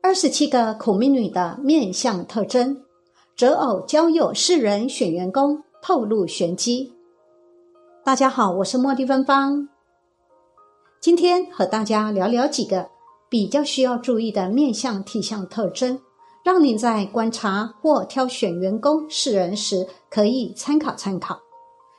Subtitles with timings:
[0.00, 2.84] 二十七个苦命女的面相特征，
[3.36, 6.92] 择偶交友世人选员工，透露玄机。
[8.04, 9.68] 大家好，我是茉莉芬芳，
[11.00, 12.88] 今天和大家聊聊几个
[13.28, 16.00] 比较需要注意的面相体相特征，
[16.44, 21.40] 让您在观察或挑选员工世人时可以参考参考。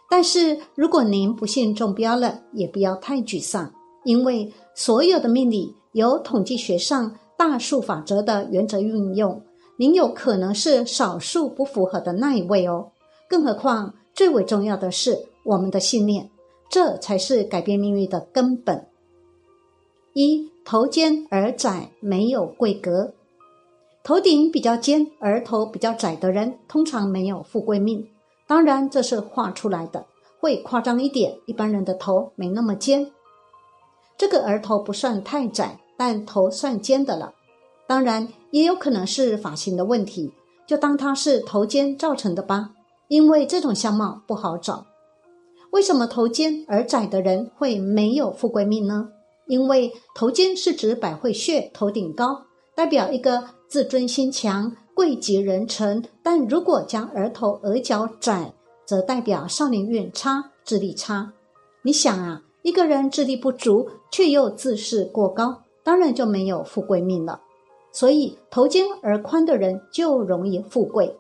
[0.10, 3.72] 但是如果您不幸中标了，也不要太沮丧，
[4.06, 7.14] 因为所有的命理有统计学上。
[7.40, 9.42] 大数法则的原则运用，
[9.78, 12.92] 您有可能是少数不符合的那一位哦。
[13.30, 16.30] 更何况，最为重要的是我们的信念，
[16.70, 18.86] 这才是改变命运的根本。
[20.12, 23.14] 一头尖而窄，没有贵格；
[24.04, 28.06] 头顶比较尖而头比较窄的人，通常没有富贵命。
[28.48, 30.06] 当然，这是画出来的，
[30.42, 31.38] 会夸张一点。
[31.46, 33.10] 一般人的头没那么尖，
[34.18, 35.80] 这个额头不算太窄。
[36.00, 37.34] 但头算尖的了，
[37.86, 40.32] 当然也有可能是发型的问题，
[40.66, 42.70] 就当它是头尖造成的吧。
[43.10, 44.86] 因为这种相貌不好找。
[45.72, 49.10] 为什么头尖而窄的人会没有富贵命呢？
[49.48, 58.54] 因为头尖是指百会穴头顶高，代表一个自尊心强、贵极人臣；但如果将额头额角窄，
[58.86, 61.34] 则代表少年运差、智力差。
[61.82, 65.64] 你想啊，一个人智力不足，却又自视过高。
[65.90, 67.42] 当然就没有富贵命了，
[67.92, 71.18] 所以头尖而宽的人就容易富贵。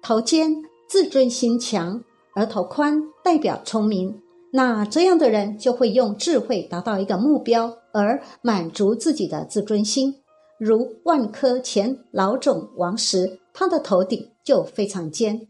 [0.00, 2.04] 头尖自尊心强，
[2.36, 10.22] 而头宽代表聪明，那这样的人就会用智慧达到一个目标，而满足自己的自尊心。
[10.60, 15.48] 如万科前老总王石，他的头顶就非常尖。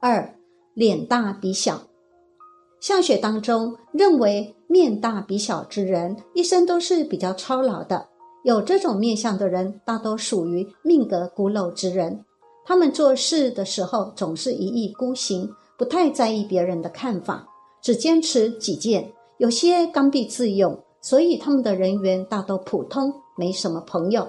[0.00, 0.34] 二，
[0.72, 1.82] 脸大鼻小。
[2.86, 8.06] 相学当中认为，面大鼻小之人一生都是比较操劳的。
[8.44, 12.24] 有这种面相的人，大多属于命格孤陋之人。
[12.64, 17.44] 他们做事的时候总是一意孤行，不太在意别人的看法，
[17.82, 19.12] 只坚持己见。
[19.38, 24.28] 有些刚愎自用，所以他们的人缘大都普通，没什么朋友。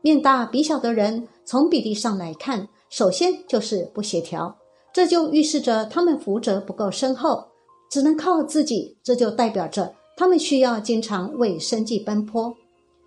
[0.00, 4.56] 面大鼻小的人，从比例上来看，首先就是不协调，
[4.94, 7.48] 这就预示着他们福泽不够深厚。
[7.92, 12.56] 只能靠自己，这就代表着他们需要经常为生计奔波。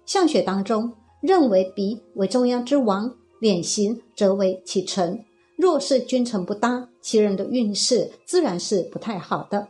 [0.05, 5.25] 相学当中认为鼻为中央之王，脸型则为其臣。
[5.57, 9.67] 若是君臣不搭，其人的运势自然是不太好的。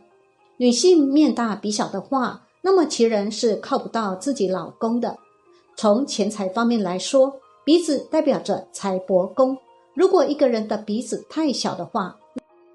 [0.58, 5.16] 女性面大鼻小的话，那么其人是靠不到自己老公的。
[5.76, 7.32] 从钱财方面来说，
[7.64, 9.56] 鼻子代表着财帛宫。
[9.94, 12.18] 如果一个人的鼻子太小的话，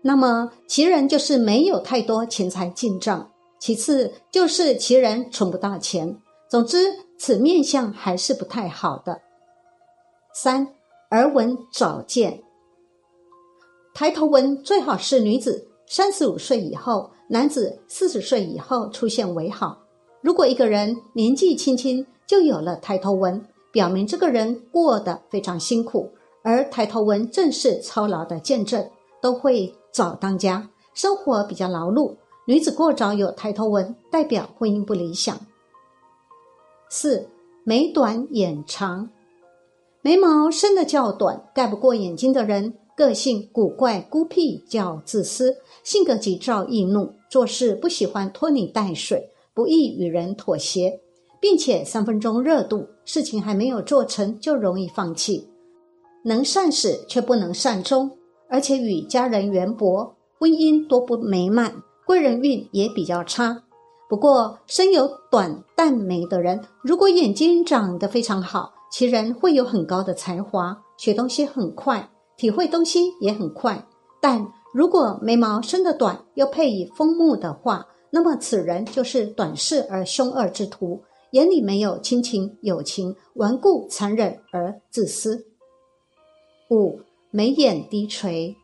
[0.03, 6.17] 那么其人就是没有太多钱财进账，其次就是其人存不到钱。
[6.50, 9.22] 总之，此面相还是不太好的。
[10.34, 10.67] 三
[11.12, 12.41] 耳纹早见，
[13.94, 19.78] 抬头纹最好是女子三十五岁以后，男子四十岁以后出现为好。
[20.22, 26.09] 如果一个人年纪轻轻就有了抬头纹，表明这个人过得非常辛苦，
[26.44, 28.89] 而抬头纹正是操劳的见证，
[29.22, 29.72] 都会。
[29.91, 32.16] 早当家，生活比较劳碌。
[32.46, 35.40] 女子过早有抬头纹，代表婚姻不理想。
[36.90, 37.28] 四
[37.63, 39.09] 眉短眼长，
[40.01, 51.00] 眉毛生的较短，盖不过眼睛的人，个性古怪孤僻，较自私，性格急躁易怒，做事不喜欢拖泥带水，不易与人妥协，
[51.40, 55.47] 并且三分钟热度，事情还没有做成就容易放弃，
[56.24, 58.09] 能善始却不能善终。
[58.51, 61.73] 而且与家人缘薄，婚姻多不美满，
[62.06, 63.63] 贵人运也比较差。
[64.09, 73.88] 不过，生有短淡眉的人，如果眼睛长得非常好，其人会有很高的才华，学东西很快，体会东西也很快。
[74.19, 81.01] 但如果眉毛生得短，又配以丰目的话，那么此人就是短视而凶恶之徒，
[81.31, 85.45] 眼里没有亲情友情，顽固残忍而自私。
[86.69, 87.00] 五。
[87.33, 88.57] 眉眼低垂，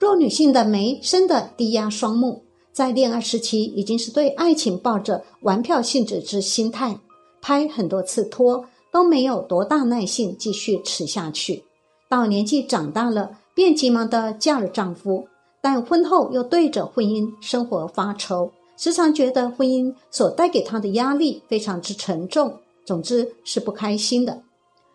[0.00, 2.42] 若女性的眉深的低压双目，
[2.72, 6.98] 在恋爱时期已经是对爱情抱着玩票性质之心态，
[7.42, 11.62] 拍很多次拖都没有多大耐性继续持下去。
[12.08, 15.28] 到年纪长大了，便急忙的嫁了丈夫，
[15.60, 24.40] 但婚后又对着婚姻生活发愁，时常觉得婚姻所带给她的压力非常之沉重，总之是不开心的。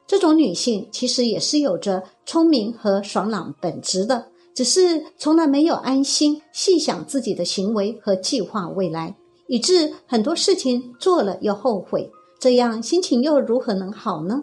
[0.09, 4.25] 这种女性其实也是有着聪明和爽朗本质的，
[4.55, 9.15] 只是从来没有安心细想自己的行为和计划未来，
[9.45, 12.09] 以致很多事情做了又后悔，
[12.39, 14.41] 这样心情又如何能好呢？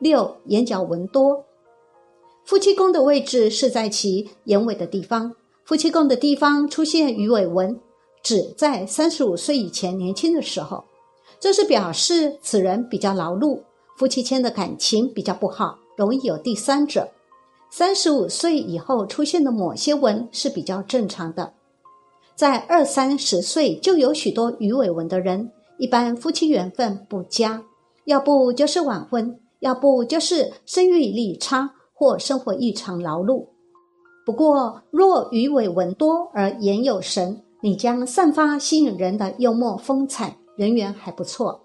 [0.00, 1.44] 六眼角纹多，
[2.44, 5.32] 夫妻宫的位置是在其眼尾的地方。
[5.64, 7.80] 夫妻宫的地方出现鱼尾纹，
[8.24, 10.82] 指在三十五岁以前年轻的时候，
[11.38, 13.62] 这是表示此人比较劳碌，
[13.96, 17.08] 夫妻间的感情比较不好，容易有第三者。
[17.70, 21.54] 三十五岁以后出现的某些纹是比较正常的，
[22.36, 27.64] 在二三十岁就有许多鱼尾纹的人，一般夫妻缘分不佳，
[28.04, 33.46] 要不就是晚婚，要不就是生育力差或生活异常劳碌。
[34.24, 41.63] 不过，若鱼尾纹多而眼有神，你将散发吸引人的幽默风采，人缘还不错。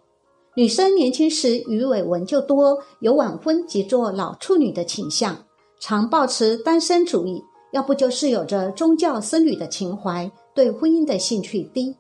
[0.56, 5.38] 女生年轻时鱼尾纹就多，有晚婚即做老处女的倾向，
[5.80, 7.42] 常保持单身主义；
[7.72, 11.96] 要不就是有着宗教僧侣的情怀，对婚姻的兴趣低。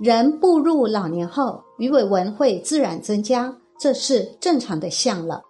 [0.00, 5.42] 人步入老年后，鱼尾纹会自然增加，这是正常的象了。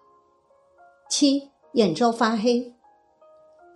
[1.08, 2.74] 七，眼周发黑。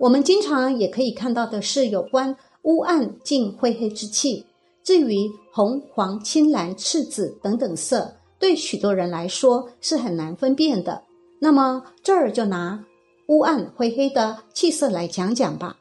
[0.00, 4.44] 我们经常也可以看到的是有关乌暗近灰黑之气。
[4.88, 11.02] 至于红、黄、青、蓝、赤、紫等等色，对许多人来说是很难分辨的。
[11.40, 12.82] 那么这儿就拿
[13.26, 15.76] 乌暗灰黑的气色来讲讲吧。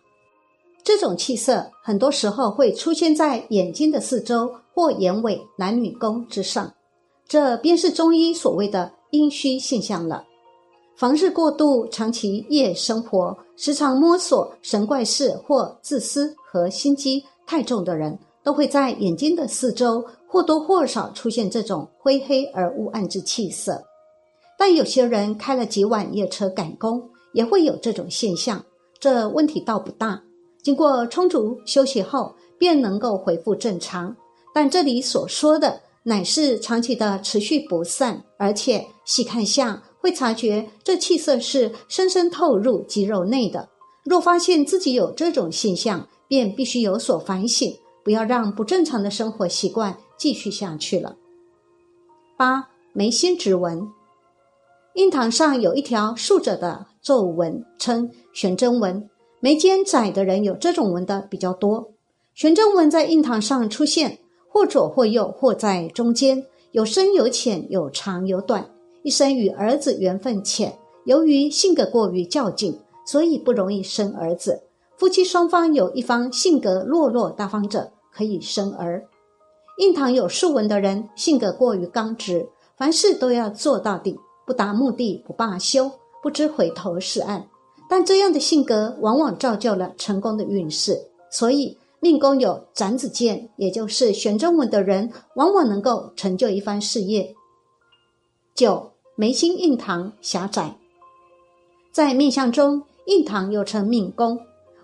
[0.83, 6.73] 这种气色很多时候会出现在眼睛的四周或眼尾男女宫之上，
[7.29, 10.25] 这便是中医所谓的阴虚现象了。
[10.97, 23.83] 凡是过度长期夜生活，时常摸索神怪事或自私和心机太重的人，都会在眼睛的四周或多或少出现这种灰黑而乌暗之气色。
[24.57, 28.63] 但有些人开了几晚夜车赶工，也会有这种现象，
[29.01, 30.23] 这问题倒不大。
[30.63, 34.15] 经过充足休息后，便能够恢复正常。
[34.55, 39.83] 但这里所说的，乃是长期的持续不散，而且细看下。
[39.99, 43.67] 会察觉这气色是深深透入肌肉内的。
[44.05, 47.77] 若发现自己有这种现象，便必须有所反省，
[48.07, 51.17] 不要让不正常的生活习惯继续下去了。
[52.37, 53.85] 八眉心指纹，
[54.93, 59.09] 印堂上有一条竖着的皱纹，称悬针纹。
[59.41, 61.91] 眉间窄的人有这种纹的比较多。
[62.33, 68.69] 悬针纹在印堂上出现，或左或右，或在中间，有深有浅，有长有短。
[69.03, 74.63] 一生与儿子缘分浅，由于性格过于较劲，所以不容易生儿子。
[74.95, 79.05] 夫妻双方有一方性格落落大方者，可以生儿。
[79.77, 85.91] 印堂有竖纹的人，性格过于刚直，凡事都要做到底，不达目的不罢休，
[86.23, 87.47] 不知回头是岸。
[87.87, 97.35] 但这样的性格往往造就了成功的运势，所以命宫有斩子剑，也就是悬针纹的人，往往能够成就一番事业。
[98.55, 98.91] 九。
[99.19, 100.77] 眉心印堂狭窄，
[101.91, 104.37] 在面相中，印堂又称命宫，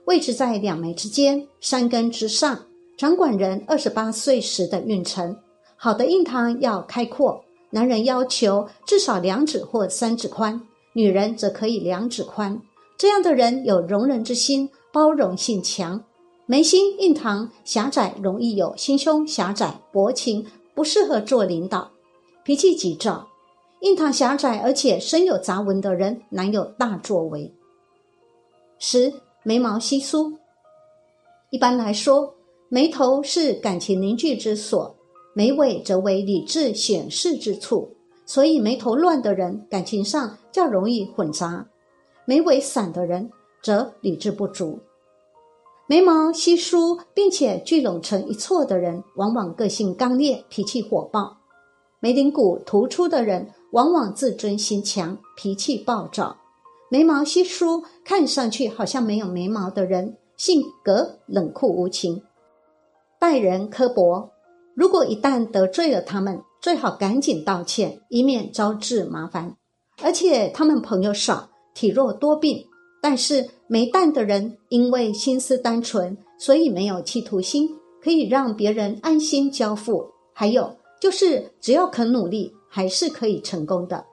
[0.05, 2.65] 位置在两眉之间，山根之上，
[3.03, 5.35] 掌管人二十八岁时的运程。
[5.75, 10.61] 好的印堂要开阔，男人要求至少两指或三指宽，
[10.93, 12.61] 女人则可以两指宽。
[12.97, 16.01] 这样的人有容人之心，包容性强。
[16.45, 21.91] 眉心印堂狭窄，容易有心胸狭窄、薄情，不适合做领导，
[22.45, 23.27] 脾气急躁。
[23.81, 27.53] 印堂狭窄而且身有杂纹的人难有大作为。
[28.79, 29.11] 十
[29.43, 30.37] 眉毛稀疏，
[31.49, 32.33] 一般来说，
[32.73, 34.95] 眉头是感情凝聚之所，
[35.35, 41.67] 眉尾则为理智显示之处，所以眉头乱的人感情上较容易混杂，
[42.25, 43.29] 眉尾散的人
[43.61, 44.79] 则理智不足。
[45.85, 51.37] 眉毛稀疏并且聚拢成一撮的人，往往个性刚烈，脾气火爆。
[51.99, 53.53] 眉顶骨突出的人。
[53.73, 56.37] 往往自尊心强，脾气暴躁，
[56.89, 62.21] 眉毛稀疏，看上去好像没有眉毛的人，性格冷酷无情，
[63.23, 64.33] 待人刻薄。
[64.75, 69.55] 如果一旦得罪了他们，最好赶紧道歉，以免招致麻烦。
[70.01, 72.65] 而且他们朋友少，体弱多病。
[73.01, 77.69] 但是没蛋的人，因为心思单纯，所以没有企图心，
[78.03, 80.05] 可以让别人安心交付。
[80.33, 82.53] 还有就是，只要肯努力。
[82.67, 84.03] 还是可以成功的。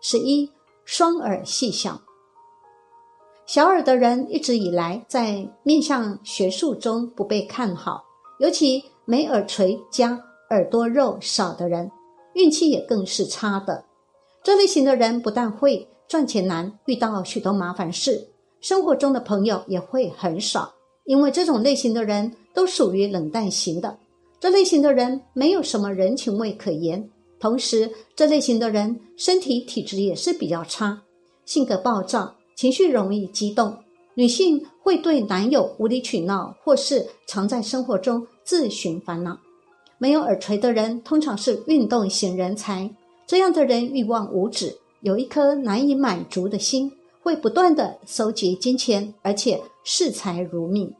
[0.00, 0.50] 十一，
[0.84, 2.00] 双耳细小，
[3.52, 8.04] 小耳的人一直以来在面相学术中不被看好，
[8.38, 10.16] 尤其没耳垂加
[10.50, 11.90] 耳朵肉少的人，
[12.34, 13.84] 运气也更是差的。
[14.44, 18.28] 这类型的人不但会赚钱难，遇到许多麻烦事，
[18.60, 23.98] 生活中的朋友也会很少，因为这种类型的人都属于冷淡型的。
[24.38, 31.02] 这类型的人没有什么人情味可言，同时这类型的人身体体质也是比较差，
[31.44, 33.74] 性格暴躁，情绪容易激动。
[34.12, 39.38] 女性会对男友无理取闹，或是常在生活中自寻烦恼。
[39.96, 42.94] 没有耳垂的人通常是运动型人才，
[43.26, 50.94] 这样的人欲望无止，有一颗难以满足的心，会不断的收集金钱，而且视财如命。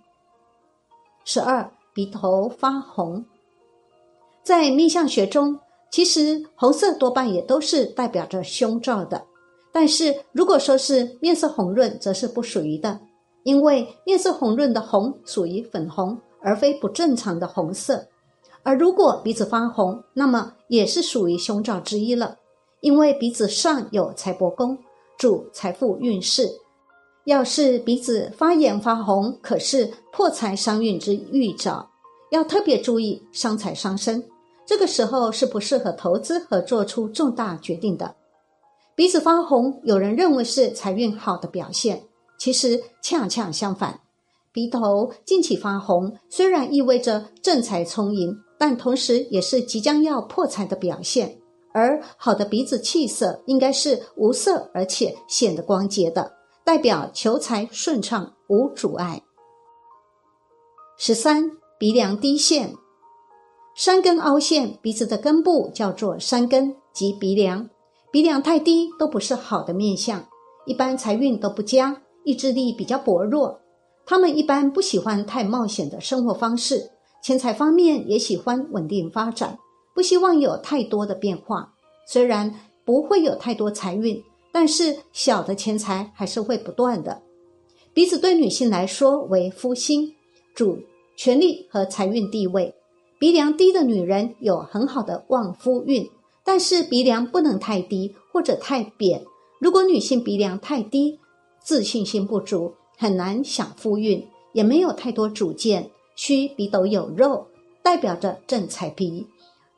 [1.26, 3.22] 十二，鼻头发红。
[4.42, 5.60] 在面相学中，
[5.92, 9.26] 其实红色多半也都是代表着凶兆的。
[9.72, 13.00] 但是如果说是面色红润，则是不属于的，
[13.44, 18.06] 因为面色红润的红属于粉红，而非不正常的红色。
[18.62, 22.36] 而如果鼻子发红，那么也是属于凶兆之一了，
[22.80, 24.76] 因为鼻子上有财帛宫，
[25.16, 26.48] 主财富运势。
[27.24, 31.88] 要是鼻子发炎发红，可是破财伤运之预兆。
[32.30, 34.22] 要特别注意伤财伤身，
[34.66, 38.14] 这个时候是不适合投资和做出重大决定的。
[38.94, 42.04] 鼻子发红，有人认为是财运好的表现，
[42.38, 44.00] 其实恰恰相反。
[44.52, 51.38] 鼻头近期发红，虽然意味着正财充盈，但同时也是即将要破财的表现。
[51.72, 56.32] 而好的鼻子气色应该是无色，而且显得光洁的，
[56.64, 59.22] 代表求财顺畅无阻碍。
[60.96, 61.52] 十三。
[61.78, 62.74] 鼻梁低陷，
[63.74, 67.70] 山根凹陷，鼻子的根部叫做山根及鼻梁。
[68.12, 70.24] 鼻梁太低都不是好的面相，
[70.66, 73.60] 一般财运都不佳，意志力比较薄弱。
[74.04, 76.90] 他们一般不喜欢太冒险的生活方式，
[77.22, 79.56] 钱财方面也喜欢稳定发展，
[79.94, 81.72] 不希望有太多的变化。
[82.06, 82.52] 虽然
[82.84, 87.22] 不会有太多财运，但是小的钱财还是会不断的。
[87.94, 90.14] 鼻子对女性来说为夫星，
[90.54, 90.78] 主。
[91.16, 92.74] 权力和财运地位，
[93.18, 96.08] 鼻梁低的女人有很好的旺夫运，
[96.52, 99.24] 但是鼻梁不能太低或者太扁。
[99.60, 101.20] 如果女性鼻梁太低，
[101.62, 107.46] 自信心不足，很难享夫运，也没有太多主见，需鼻斗有肉，
[107.84, 109.28] 代表着正财鼻。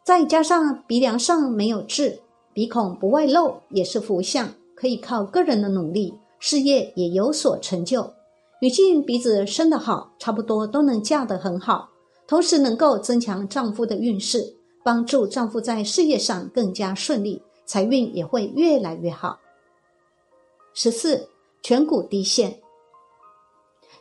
[0.02, 2.20] 再加上鼻梁上没有痣，
[2.54, 8.10] 鼻孔不外露，也是福相，可以靠个人的努力，事业也有所成就。
[8.62, 11.90] 女性鼻子生得好，差不多都能嫁得很好，
[12.26, 19.38] 同时能够增强丈夫的运势，帮助丈夫在事业上更加顺利，财运也会越来越好。
[20.74, 21.28] 十四，
[21.62, 22.60] 颧骨低陷，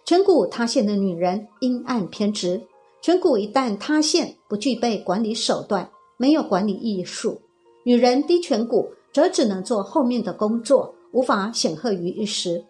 [0.05, 2.61] 颧骨塌陷的女人阴暗偏执，
[3.01, 7.41] 颧骨一旦塌陷，不具备管理手段，没有管理艺术，
[7.83, 12.63] 女人低颧骨则只能做后面的工作，无法显赫于一时。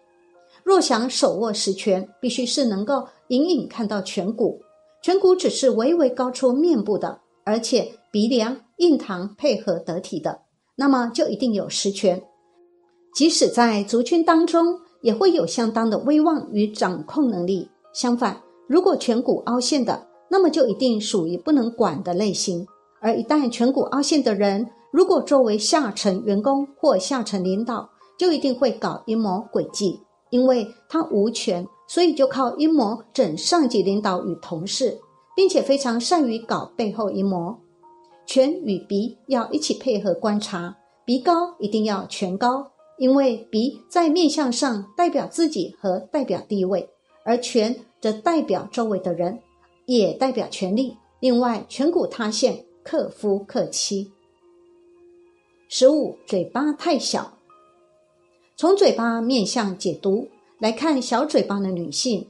[0.64, 4.60] 若想手握实权，必须是能够隐隐看到颧骨，
[5.02, 10.42] 颧骨只是微微高出面部的，而且鼻梁、印堂配合得体的，
[10.76, 12.22] 那么就一定有实权。
[13.14, 17.70] 即使在族群当中，也会有相当的威望与掌控能力。
[17.94, 22.66] 相反，如果颧骨凹陷的，那么就一定属于不能管的类型。
[23.00, 27.88] 而一旦颧骨凹陷的人，如果作为下层员工或下层领导，
[28.18, 29.98] 就一定会搞阴谋诡计。
[30.28, 34.98] 因为他无权，所以就靠阴谋整上级领导与同事，
[35.34, 37.56] 并且非常善于搞背后阴谋。
[38.26, 46.88] 颧与鼻要一起配合观察，鼻高一定要权高，因为鼻在面相上代表自己和代表地位，
[47.24, 49.40] 而颧则代表周围的人，
[49.86, 50.96] 也代表权力。
[51.20, 54.10] 另外，颧骨塌陷克夫克妻。
[55.68, 57.38] 十五，嘴巴太小。
[58.56, 62.28] 从嘴巴面相解读来看，小嘴巴的女性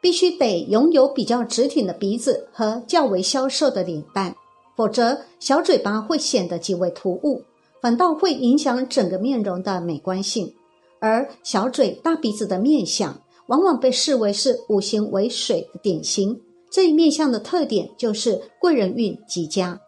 [0.00, 4.35] 必须得拥有比较直挺的鼻子和较为消瘦的脸蛋，
[4.76, 7.42] 否则小嘴巴会显得极为突兀，
[7.80, 10.54] 反倒会影响整个面容的美观性。
[11.00, 16.40] 而小嘴大鼻子的面相，往往被视为是五行为水的典型。
[16.70, 19.80] 这一面相的特点就是贵人运极佳，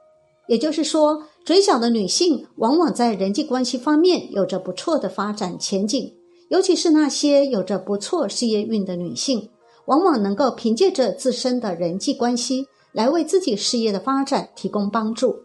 [0.49, 1.25] 也就是说。
[1.45, 6.13] 嘴小的女性往往在人际关系方面有着不错的发展前景，
[6.51, 9.49] 尤其是那些有着不错事业运的女性，
[9.87, 12.67] 往往能够凭借着自身的人际关系
[12.99, 15.37] 来为自己事业的发展提供帮助，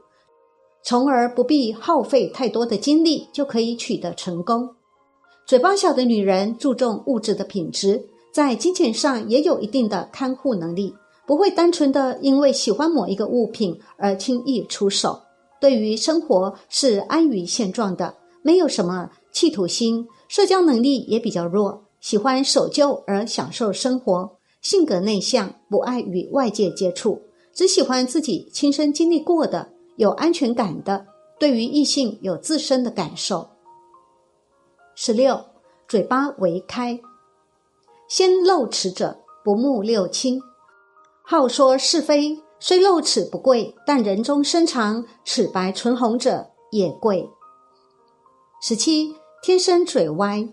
[0.83, 4.67] 从而不必耗费太多的精力就可以取得成功。
[5.45, 10.95] 嘴巴小的女人注重物质的品质，在金钱上也有一定的看护能力，
[11.27, 15.21] 不会单纯的因为喜欢某一个物品而轻易出手。
[15.61, 27.21] 对于生活是安于现状的，没有什么企图心，社交能力也比较弱，喜欢守旧而享受生活，性格内向，不爱与外界接触，
[27.53, 31.05] 只喜欢自己亲身经历过的、有安全感的，
[31.39, 33.49] 对于异性有自身的感受。
[34.95, 35.45] 十六，
[35.87, 36.99] 嘴巴为开，
[38.07, 40.41] 先露齿者不慕六亲，
[41.23, 47.29] 好说是非，虽露齿不贵，但人中身长齿白唇红者也贵。
[48.61, 50.47] 十七，天生嘴歪，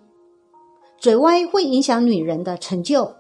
[0.99, 3.15] 嘴歪会影响女人的成就。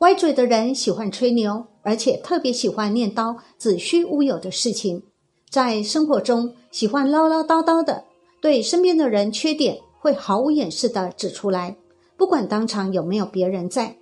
[0.00, 5.02] 歪嘴的人喜欢吹牛，而且特别喜欢念叨子虚乌有的事情，
[5.50, 8.04] 在生活中喜欢唠唠叨叨的，
[8.40, 11.76] 对身边的人缺点会毫无掩饰的指出来，
[12.16, 13.96] 不管当场有没有别人在。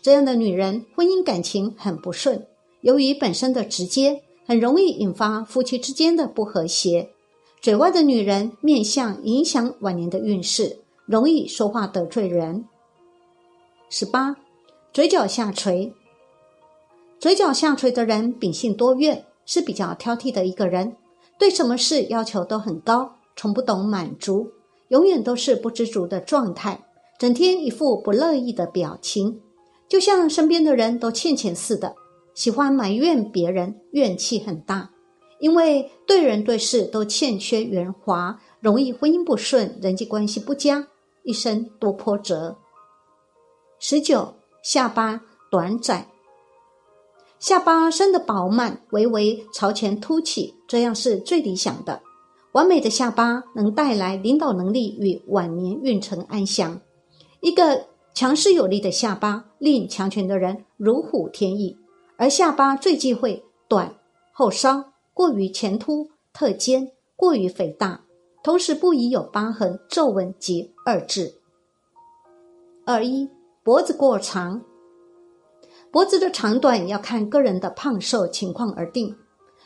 [0.00, 2.46] 这样的女人婚姻感情很不顺，
[2.80, 7.10] 由于本身的直接，很容易引发夫妻之间的不和谐。
[7.60, 12.64] 嘴歪的女人面相影响晚年的运势，容易说话得罪人。
[13.90, 14.34] 十八。
[14.90, 15.92] 嘴角下垂，
[17.20, 20.96] 嘴角下垂的人秉性多怨，是比较挑剔的一个人，
[21.36, 24.52] 对什么事要求都很高，从不懂满足，
[24.88, 26.86] 永远都是不知足的状态，
[27.18, 29.40] 整天一副不乐意的表情，
[29.88, 31.96] 就像身边的人都欠钱似的，
[32.34, 34.90] 喜欢埋怨别人，怨气很大，
[35.40, 40.86] 因为对人对事都欠缺圆滑，容易婚姻不顺，人际关系不佳，
[41.24, 42.56] 一生多波折。
[43.80, 44.34] 十九。
[44.60, 46.08] 下巴短窄，
[47.38, 52.02] 下巴生的饱满，微微朝前凸起，这样是最理想的。
[52.52, 56.80] 完美的下巴能带来领导能力与晚年运程安详。
[57.40, 61.76] 一个强势有力的下巴，令强权的人如虎添翼。
[62.16, 63.94] 而下巴最忌讳短、
[64.32, 68.00] 后稍、过于前凸、特尖、过于肥大，
[68.42, 71.34] 同时不宜有疤痕、皱纹及二痣。
[72.84, 73.30] 二一。
[73.64, 74.62] 脖子过长，
[75.90, 79.14] 脖子的长短要看个人的胖瘦情况而定。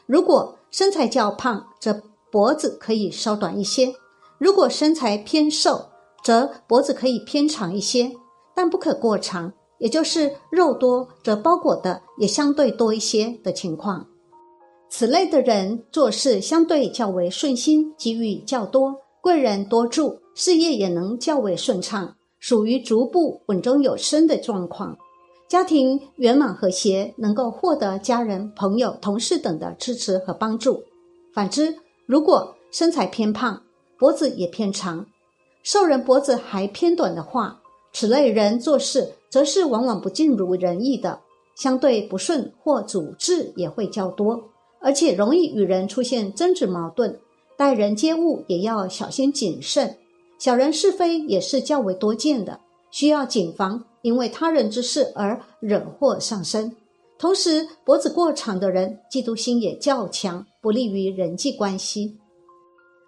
[0.07, 3.93] 如果身材较胖，则脖子可以稍短一些；
[4.39, 5.89] 如果身材偏瘦，
[6.23, 8.13] 则脖子可以偏长一些，
[8.55, 14.07] 但不可过长，也就是肉多则包裹的也相对多一些的情况。
[14.89, 22.15] 此类的人做事相对较为顺心，机遇较多，贵人多助，事业也能较为顺畅。
[22.39, 24.97] 属于逐步稳中有升的状况，
[25.53, 30.83] 家庭圆满和谐，能够获得家人、朋友、同事等的支持和帮助。
[31.35, 33.63] 反之，如果身材偏胖，
[33.99, 35.05] 脖子也偏长，
[35.63, 37.61] 瘦人脖子还偏短的话，
[37.93, 41.21] 此类人做事则是往往不尽如人意的，
[41.55, 44.45] 相对不顺或阻滞也会较多，
[44.81, 47.21] 而且容易与人出现争执矛盾，
[47.59, 49.99] 待人接物也要小心谨慎。
[50.39, 52.61] 小人是非也是较为多见的，
[52.93, 56.77] 需要谨防，因为他人之事而惹祸上身。
[57.19, 62.19] 同时，脖子过长的人，嫉妒心也较强，不利于人际关系。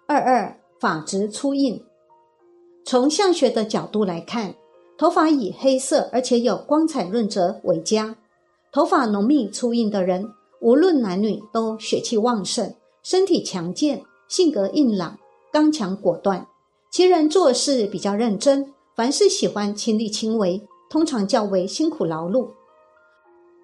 [0.07, 1.81] 二二发质粗硬，
[2.85, 4.55] 从相学的角度来看，
[4.97, 8.15] 头发以黑色而且有光彩润泽为佳。
[8.71, 10.29] 头发浓密粗硬的人，
[10.61, 15.17] 无论男女都血气旺盛，身体强健，性格硬朗，
[15.51, 16.47] 刚强果断。
[16.91, 22.47] 其人做事比较认真，凡事喜欢亲力亲为，通常较为辛苦劳碌。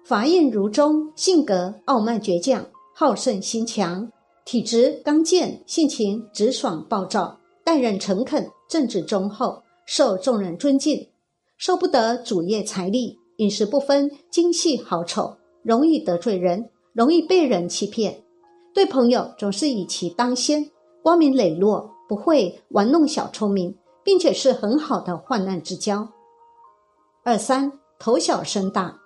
[0.04, 4.12] 法印如钟，性格傲慢倔强，好胜心强，
[4.44, 11.08] 体质刚健，性情直爽暴躁，待人诚恳，正直忠厚，受众人尊敬。
[11.56, 18.22] 受不得主业财力，饮食不分精细好丑，容易得罪人，容易被人欺骗。
[18.74, 20.70] 对朋友总是以其当先，
[21.02, 21.90] 光明磊落。
[22.08, 26.08] 不会玩弄小聪明，并且是很好的患难之交。
[27.24, 28.98] 二三头小身大，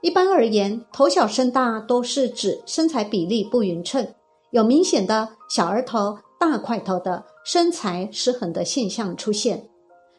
[0.00, 4.14] 一般而言，头小身大都是指身材比例不匀称，
[4.50, 9.68] 有明显的小儿头、大块头的身材失衡的现象出现。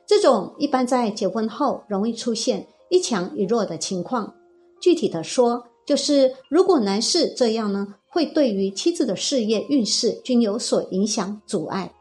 [0.06, 4.34] 这种一般在结婚后容易出现一强一弱的情况。
[4.82, 7.96] 具体的说，就是如果男士这样呢？
[8.12, 11.94] 会对于妻子的事业运势均有所影响阻碍，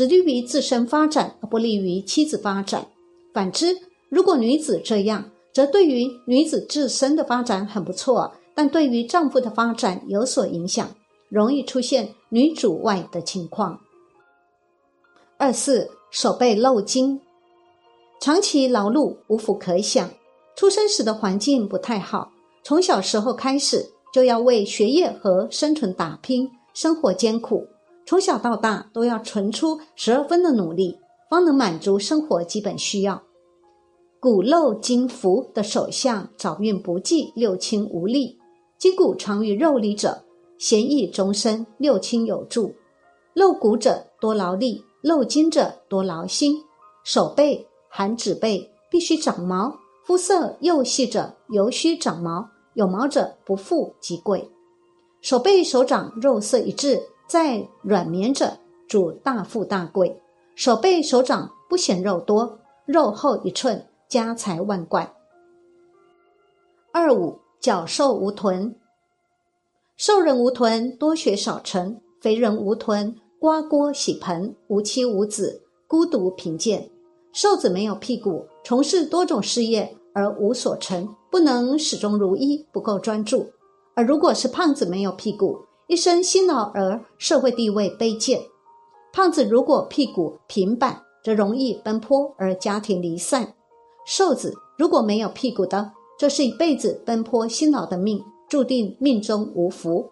[0.00, 2.86] 只利于自身发展而不利于妻子发展。
[3.34, 3.76] 反之，
[4.08, 10.88] 如果女子这样，则对于女子自身的发展很不错，但对于丈夫的发展有所影响，
[11.28, 13.78] 容易出现女主外的情况。
[15.36, 17.20] 二四手背漏筋，
[18.22, 20.08] 长期劳碌无福可享，
[20.56, 22.32] 出生时的环境不太好，
[22.62, 23.90] 从小时候开始。
[24.14, 27.68] 就要为学业和生存打拼，生活艰苦，
[28.10, 33.22] 从小到大都要存出十二分的努力，方能满足生活基本需要。
[34.18, 38.36] 骨肉筋浮的手相，早运不济，六亲无力，
[38.76, 40.24] 筋骨长于肉里者，
[40.58, 42.74] 贤义终身，六亲有助。
[43.32, 46.56] 露骨者多劳力，露筋者多劳心。
[47.04, 52.48] 手背含指背，必须长毛；肤色幼细者，尤须长毛。
[52.74, 54.50] 有毛者不富即贵。
[55.20, 60.20] 手背手掌肉色一致，在软绵者主大富大贵。
[60.56, 65.12] 手背手掌不显肉多，肉厚一寸，家财万贯。
[66.90, 68.74] 二五脚瘦无臀，
[69.96, 76.90] 瘦人无臀，多学少成；肥人无臀，刮锅洗盆，无妻无子，孤独贫贱。
[77.32, 83.52] 瘦子没有屁股，从事多种事业而无所成，不能始终如一，不够专注；
[83.94, 88.42] 而如果是胖子没有屁股，一生辛劳而社会地位卑贱。
[89.12, 93.42] 胖子如果屁股平板，则容易奔波而家庭离散；
[94.06, 100.10] 瘦子如果没有屁股的，这是一辈子奔波辛劳的命，注定命中无福。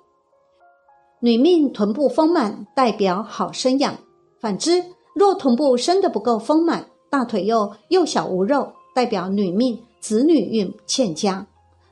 [1.21, 3.93] 女命臀部丰满，代表好生养；
[4.41, 11.47] 反之，若臀部生得不够丰满，大腿又幼小无肉，代表女命子女运欠佳。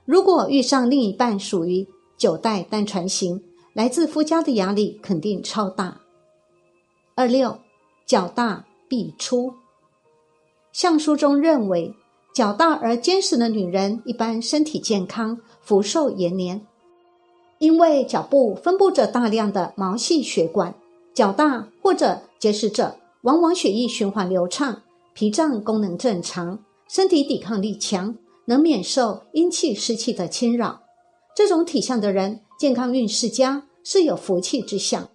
[0.04, 3.40] 如果遇上另一半属于九代单传型，
[3.76, 6.00] 来自夫家的压力肯定超大。
[7.14, 7.58] 二六，
[8.06, 9.52] 脚大必出。
[10.72, 11.94] 相书中认为。
[12.32, 16.66] 脚大而坚实的女人一般身体健康、福寿延年，
[17.58, 20.74] 因为脚部分布着大量的毛细血管。
[21.14, 24.82] 脚大或者结实者，往往血液循环流畅，
[25.14, 30.82] 脾脏功能正常，身体抵抗力强，能免受阴气湿气的侵扰。
[31.34, 35.08] 这种体相的人，健康运势佳，是有福气之相，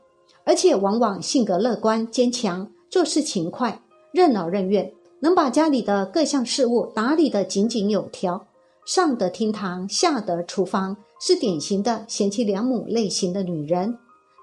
[0.46, 3.82] 而且往往性格乐观坚强，做事勤快，
[4.14, 4.94] 任劳任怨。
[5.20, 8.48] 能把家里的各项事务打理得井井有条，
[8.86, 13.98] 上得厅堂，下得厨房，是典型的贤妻良母类型的女人。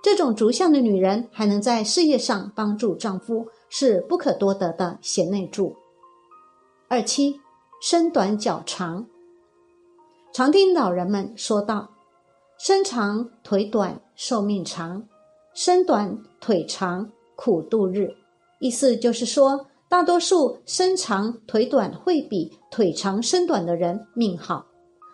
[0.04, 5.74] 这种逐相的女人还能在事业上帮助丈夫，是不可多得的贤内助。
[6.86, 7.40] 二七，
[7.80, 9.06] 身短脚长。
[10.34, 11.88] 常听老人们说道
[12.58, 15.02] ：“身长腿短，寿命长；
[15.54, 18.10] 身短腿长，苦度日。”
[18.60, 19.66] 意思就是说。
[19.90, 24.66] 大多数身长腿短会比腿长身短的人命好。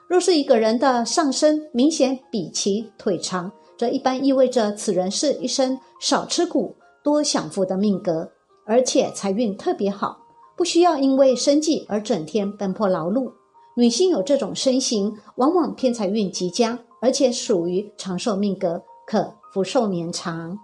[0.09, 8.29] 若是一个人的上身明显比其腿长，则一般意味着此人是一生少吃苦、多享福的命格，
[8.67, 10.19] 而且财运特别好，
[10.57, 13.31] 不需要因为生计而整天奔波劳碌。
[13.77, 20.59] 女性有这种身形，往往偏财运极佳，而且属于长寿命格，可福寿绵长。